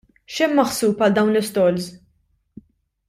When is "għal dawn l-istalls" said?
1.07-1.91